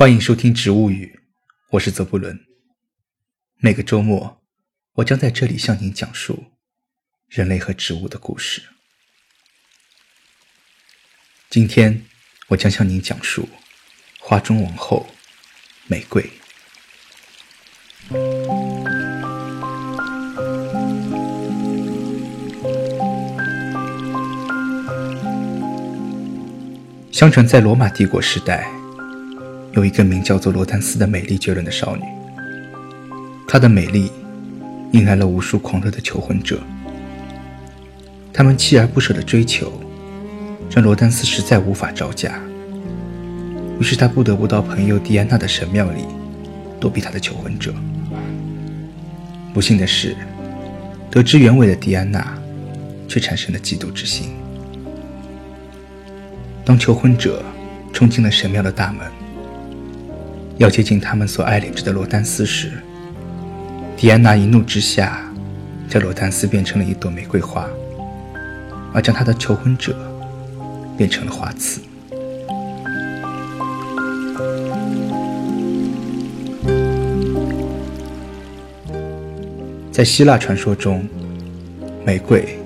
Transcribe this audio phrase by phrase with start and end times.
[0.00, 1.14] 欢迎收听《植物语》，
[1.72, 2.40] 我是泽布伦。
[3.56, 4.42] 每个周末，
[4.94, 6.52] 我将在这里向您讲述
[7.28, 8.62] 人类和植物的故事。
[11.50, 12.06] 今天，
[12.46, 13.46] 我将向您讲述
[14.18, 15.06] 花中王后——
[15.86, 16.30] 玫瑰。
[27.12, 28.72] 相传，在罗马帝国时代，
[29.72, 32.02] 有一个名叫做罗丹斯的美丽绝伦的少女。
[33.46, 34.10] 她的美丽
[34.92, 36.60] 引来了无数狂热的求婚者，
[38.32, 39.72] 他们锲而不舍的追求，
[40.70, 42.40] 让罗丹斯实在无法招架。
[43.78, 46.04] 于是，他不得不到朋友狄安娜的神庙里
[46.78, 47.72] 躲避他的求婚者。
[49.54, 50.16] 不幸的是，
[51.10, 52.36] 得知原委的狄安娜
[53.08, 54.30] 却产生了嫉妒之心。
[56.64, 57.42] 当求婚者
[57.92, 59.10] 冲进了神庙的大门，
[60.60, 62.70] 要接近他们所爱恋着的罗丹斯时，
[63.96, 65.22] 迪安娜一怒之下，
[65.88, 67.66] 将罗丹斯变成了一朵玫瑰花，
[68.92, 69.96] 而将他的求婚者
[70.98, 71.80] 变成了花刺。
[79.90, 81.08] 在希腊传说中，
[82.04, 82.58] 玫瑰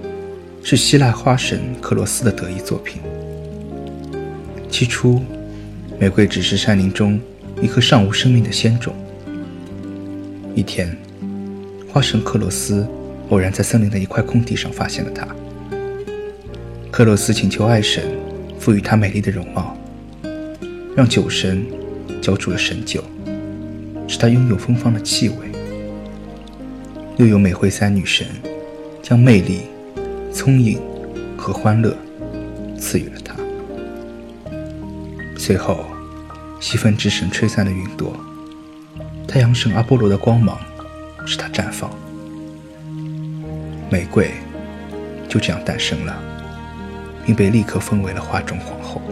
[0.64, 3.00] 是希腊花神克罗斯的得意作品。
[4.68, 5.22] 起初，
[6.00, 7.20] 玫瑰只是山林中
[7.60, 8.94] 一颗尚无生命的仙种。
[10.54, 10.96] 一天，
[11.88, 12.86] 花神克洛斯
[13.30, 15.26] 偶然在森林的一块空地上发现了它。
[16.90, 18.04] 克洛斯请求爱神
[18.58, 19.76] 赋予他美丽的容貌，
[20.96, 21.66] 让酒神
[22.22, 23.02] 浇筑了神酒，
[24.06, 25.36] 使他拥有芬芳的气味。
[27.16, 28.26] 又有美惠三女神
[29.02, 29.62] 将魅力、
[30.32, 30.80] 聪颖
[31.36, 31.96] 和欢乐
[32.78, 33.34] 赐予了他。
[35.36, 35.84] 随后，
[36.64, 38.16] 西风之神吹散了云朵，
[39.28, 40.58] 太阳神阿波罗的光芒
[41.26, 41.90] 使它绽放，
[43.90, 44.30] 玫瑰
[45.28, 46.16] 就这样诞生了，
[47.22, 49.02] 并被立刻封为了花中皇后。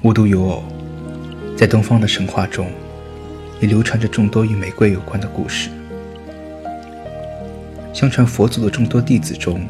[0.00, 0.64] 无独有偶，
[1.54, 2.70] 在东方的神话中，
[3.60, 5.68] 也流传着众多与玫瑰有关的故事。
[7.92, 9.60] 相传佛祖的众多弟子中，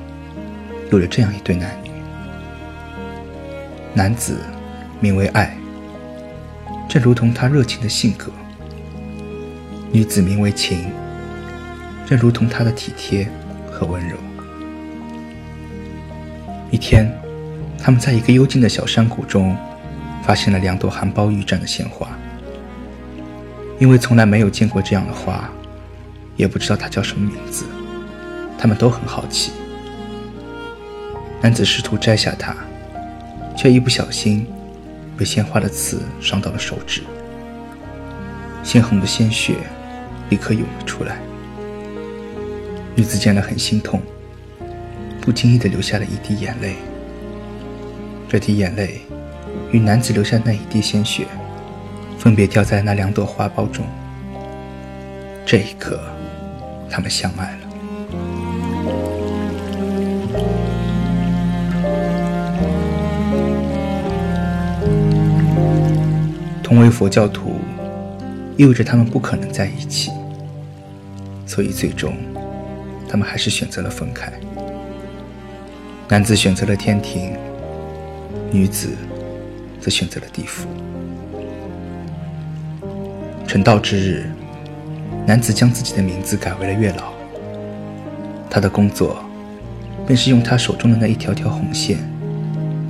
[0.93, 1.91] 有着这样一对男女。
[3.93, 4.39] 男子
[5.01, 5.57] 名为爱，
[6.89, 8.33] 正如同他热情的性格；
[9.93, 10.91] 女子名为情，
[12.05, 13.29] 正如同她的体贴
[13.71, 14.17] 和温柔。
[16.73, 17.09] 一天，
[17.81, 19.57] 他们在一个幽静的小山谷中，
[20.25, 22.09] 发现了两朵含苞欲绽的鲜花。
[23.79, 25.49] 因为从来没有见过这样的花，
[26.35, 27.65] 也不知道它叫什么名字，
[28.59, 29.53] 他们都很好奇。
[31.41, 32.57] 男子试图摘下它。
[33.57, 34.47] 却一不小心，
[35.19, 37.03] 被鲜花的刺伤到了手指，
[38.63, 39.57] 鲜红的鲜血
[40.31, 41.19] 立刻涌了出来。
[42.95, 44.01] 女子见了很心痛，
[45.21, 46.77] 不经意地流下了一滴眼泪。
[48.29, 49.01] 这滴眼泪
[49.73, 51.27] 与男子留下那一滴鲜血，
[52.17, 53.85] 分别掉在那两朵花苞中。
[55.45, 56.01] 这一刻，
[56.89, 57.58] 他们相爱
[66.69, 67.53] 同为佛教徒，
[68.59, 70.11] 意味着他们不可能在一起，
[71.47, 72.13] 所以最终，
[73.09, 74.31] 他们还是选择了分开。
[76.11, 77.35] 男子选择了天庭，
[78.51, 78.91] 女子
[79.81, 80.69] 则选择了地府。
[83.47, 84.31] 成道之日，
[85.27, 87.15] 男子将自己的名字改为了月老。
[88.51, 89.25] 他的工作，
[90.07, 91.97] 便是用他手中的那一条条红线，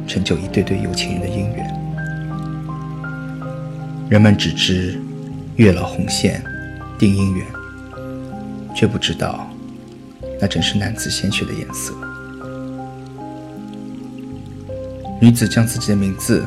[0.04, 1.77] 成就一对对有情人的姻缘。
[4.08, 4.98] 人们只知
[5.56, 6.42] 月老红线
[6.98, 7.46] 定姻缘，
[8.74, 9.46] 却不知道
[10.40, 11.92] 那正是男子鲜血的颜色。
[15.20, 16.42] 女子将自己的名字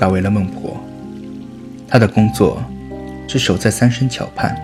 [0.00, 0.82] 改为了孟婆，
[1.86, 2.62] 她的工作
[3.28, 4.56] 是守在三生桥畔，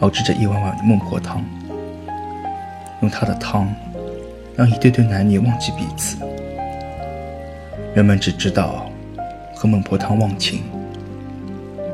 [0.00, 1.44] 熬制着一碗碗孟婆汤，
[3.02, 3.68] 用她的汤
[4.56, 6.16] 让一对对男女忘记彼此。
[7.94, 8.90] 人们只知道
[9.54, 10.62] 喝孟婆汤忘情。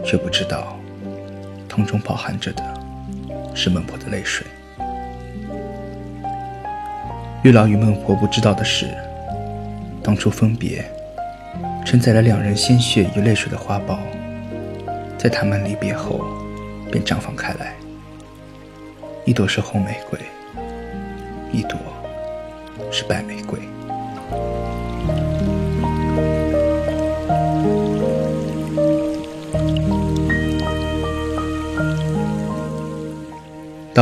[0.04, 0.76] 却不知道，
[1.68, 2.62] 汤中饱含着的
[3.54, 4.46] 是孟婆的泪水。
[7.42, 8.86] 月老与孟婆不知道的是，
[10.02, 10.84] 当初分别
[11.84, 13.98] 承载了两人鲜血与泪水的花苞，
[15.18, 16.24] 在他们离别后
[16.90, 17.74] 便绽放开来。
[19.24, 20.18] 一朵是红玫瑰，
[21.52, 21.78] 一朵
[22.90, 23.58] 是白玫瑰。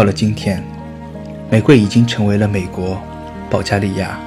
[0.00, 0.64] 到了今天，
[1.50, 2.99] 玫瑰已经成为了美国、
[3.50, 4.19] 保加利亚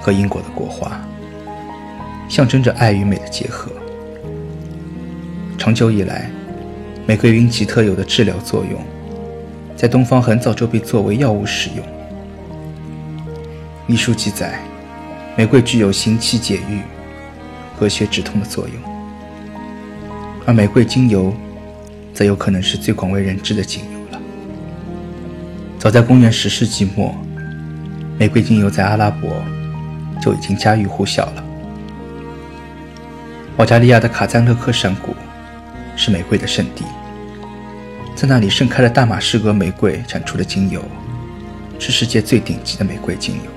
[0.00, 1.00] 和英国的国花，
[2.28, 3.70] 象征着爱与美的结合。
[5.56, 6.28] 长久以来，
[7.06, 8.80] 玫瑰因其特有的治疗作用，
[9.76, 11.86] 在东方很早就被作为药物使用。
[13.86, 14.58] 医书记载，
[15.36, 16.80] 玫瑰具有行气解郁、
[17.78, 18.74] 和血止痛的作用，
[20.44, 21.32] 而玫瑰精油
[22.12, 24.01] 则有可能是最广为人知的精油。
[25.82, 27.12] 早在公元十世纪末，
[28.16, 29.42] 玫瑰精油在阿拉伯
[30.22, 31.44] 就已经家喻户晓了。
[33.56, 35.12] 保加利亚的卡赞勒克山谷
[35.96, 36.84] 是玫瑰的圣地，
[38.14, 40.84] 在那里盛开了大马士革玫瑰产出的精油，
[41.80, 43.50] 是世界最顶级的玫瑰精油。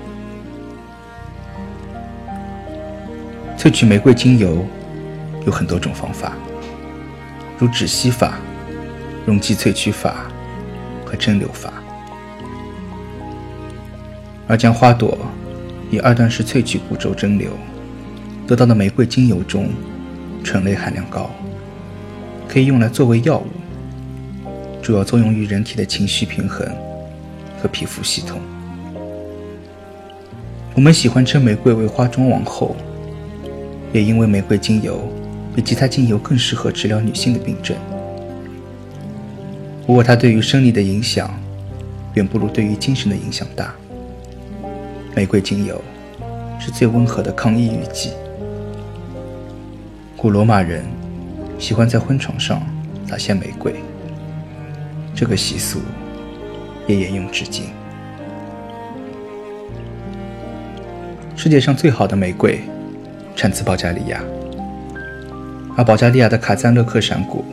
[3.56, 4.66] 萃取玫瑰精油
[5.46, 6.32] 有很多种方法，
[7.56, 8.32] 如止吸法、
[9.24, 10.26] 溶剂萃取法
[11.04, 11.72] 和蒸馏法。
[14.46, 15.18] 而将花朵
[15.90, 17.48] 以二段式萃取步骤蒸馏
[18.46, 19.68] 得到的玫瑰精油中，
[20.44, 21.30] 醇类含量高，
[22.48, 23.46] 可以用来作为药物，
[24.82, 26.66] 主要作用于人体的情绪平衡
[27.60, 28.40] 和皮肤系统。
[30.74, 32.76] 我们喜欢称玫瑰为花中王后。
[33.92, 35.10] 也因为玫瑰精油
[35.54, 37.74] 比其他精油更适合治疗女性的病症，
[39.86, 41.30] 不过它对于生理的影响
[42.12, 43.74] 远不如对于精神的影响大。
[45.16, 45.82] 玫瑰精油
[46.60, 48.12] 是最温和的抗抑郁剂。
[50.14, 50.84] 古罗马人
[51.58, 52.60] 喜欢在婚床上
[53.08, 53.76] 撒些玫瑰，
[55.14, 55.80] 这个习俗
[56.86, 57.70] 也沿用至今。
[61.34, 62.60] 世界上最好的玫瑰。
[63.34, 64.22] 产自保加利亚，
[65.76, 67.44] 而保加利亚的卡赞勒克山谷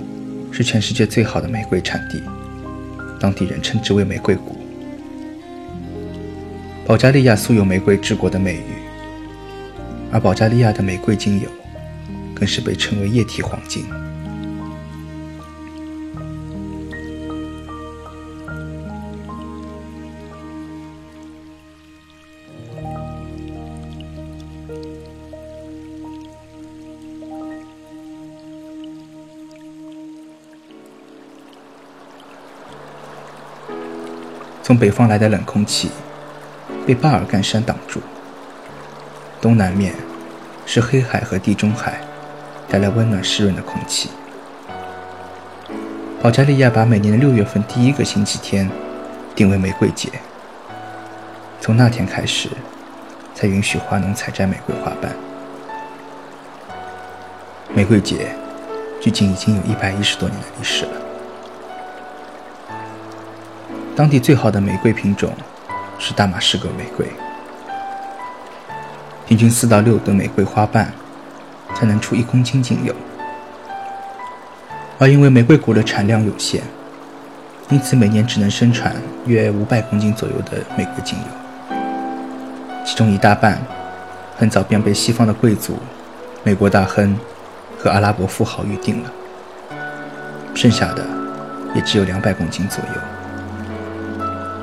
[0.49, 2.23] 是全世界最好的玫瑰产地，
[3.19, 4.55] 当地人称之为“玫瑰谷”。
[6.85, 8.83] 保加利亚素有“玫瑰之国”的美誉，
[10.11, 11.49] 而保加利亚的玫瑰精油
[12.35, 13.85] 更是被称为“液体黄金”。
[34.61, 35.89] 从北方来的冷空气
[36.85, 38.01] 被巴尔干山挡住，
[39.39, 39.93] 东南面
[40.65, 42.01] 是黑海和地中海，
[42.67, 44.09] 带来温暖湿润的空气。
[46.21, 48.69] 保加利亚把每年的六月份第一个星期天
[49.35, 50.09] 定为玫瑰节，
[51.59, 52.49] 从那天开始
[53.33, 55.13] 才允许花农采摘玫瑰花瓣。
[57.73, 58.35] 玫瑰节
[59.01, 60.91] 距今已经有一百一十多年的历史了。
[63.95, 65.33] 当地最好的玫瑰品种
[65.99, 67.07] 是大马士革玫瑰，
[69.25, 70.91] 平均四到六吨玫瑰花瓣
[71.73, 72.93] 才能出一公斤精油。
[74.99, 76.61] 而因为玫瑰谷的产量有限，
[77.69, 78.95] 因此每年只能生产
[79.25, 81.75] 约五百公斤左右的玫瑰精油，
[82.85, 83.61] 其中一大半
[84.37, 85.77] 很早便被西方的贵族、
[86.43, 87.17] 美国大亨
[87.79, 89.11] 和阿拉伯富豪预定了，
[90.53, 91.05] 剩下的
[91.73, 93.12] 也只有两百公斤左右。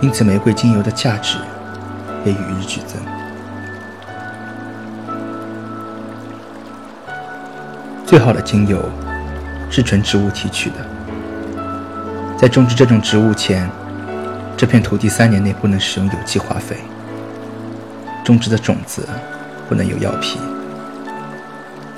[0.01, 1.37] 因此，玫瑰精油的价值
[2.25, 2.99] 也与日俱增。
[8.07, 8.83] 最好的精油
[9.71, 10.77] 是纯植物提取的。
[12.37, 13.71] 在种植这种植物前，
[14.57, 16.79] 这片土地三年内不能使用有机化肥，
[18.25, 19.07] 种植的种子
[19.69, 20.41] 不能有药皮，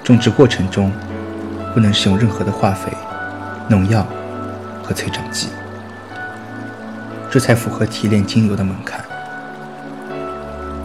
[0.02, 0.90] 种植过程中
[1.73, 2.92] 不能使用任何的化肥、
[3.68, 4.04] 农药
[4.82, 5.49] 和催长剂。
[7.33, 9.03] 这才符合提炼精油的门槛。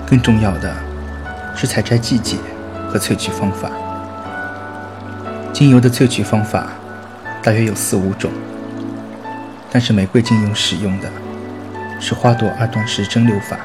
[0.06, 0.74] 更重要的
[1.54, 2.38] 是采摘季节
[2.90, 3.70] 和萃取方法。
[5.52, 6.68] 精油的萃取方法
[7.44, 8.32] 大约有四五种，
[9.70, 11.10] 但是玫瑰精油使用的
[12.00, 13.58] 是花朵二段式蒸馏法。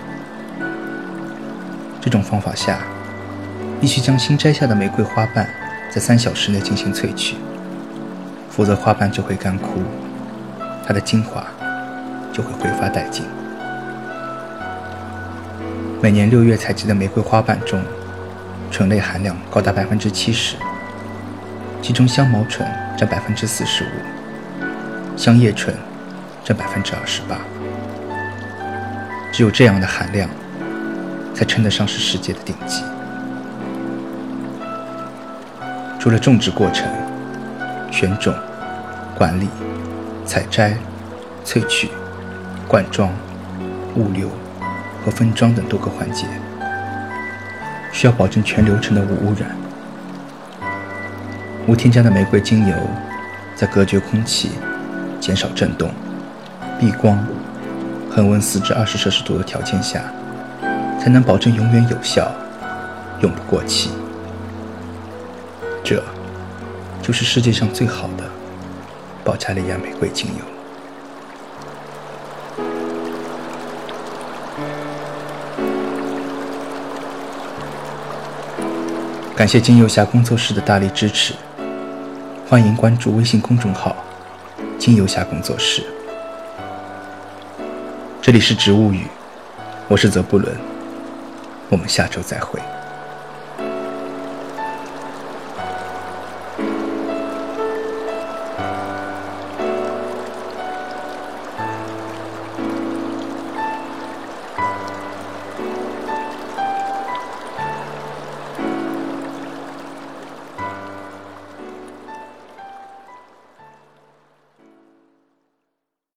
[2.01, 2.81] 这种方法下，
[3.81, 5.49] 必须将新摘下的玫瑰花瓣
[5.89, 7.37] 在三小时内进行萃取，
[8.51, 9.85] 否则花瓣就会干枯，
[10.85, 11.47] 它的精华。
[12.33, 13.25] 就会挥发殆尽。
[16.01, 17.81] 每年六月采集的玫瑰花瓣中，
[18.71, 20.57] 醇类含量高达百分之七十，
[21.81, 24.67] 其中香茅醇占百分之四十五，
[25.17, 25.77] 香叶醇
[26.43, 27.37] 占百分之二十八。
[29.33, 30.29] 只有这样的含量，
[31.35, 32.83] 才称得上是世界的顶级。
[36.01, 36.91] 除了种植过程、
[37.93, 38.35] 选种、
[39.17, 39.49] 管理、
[40.27, 40.77] 采摘、
[41.45, 41.89] 萃取。
[42.73, 43.12] 灌装、
[43.97, 44.31] 物流
[45.05, 46.25] 和分装等多个环节，
[47.93, 49.55] 需要保证全流程的无污染。
[51.67, 52.75] 无添加的玫瑰精油，
[53.55, 54.52] 在隔绝空气、
[55.21, 55.91] 减少震动、
[56.81, 57.23] 避光、
[58.11, 60.05] 恒温四至二十摄氏度的条件下，
[60.99, 62.33] 才能保证永远有效，
[63.21, 63.91] 永不过期。
[65.85, 66.02] 这，
[67.02, 68.25] 就是世界上最好的
[69.23, 70.51] 保加利亚玫瑰精油。
[79.35, 81.35] 感谢金游侠工作室的大力支持。
[82.49, 83.97] 欢迎关注微信公众号
[84.78, 85.83] “金游侠工作室”。
[88.23, 89.07] 这里是植物语，
[89.88, 90.54] 我是泽布伦，
[91.69, 92.61] 我们下周再会。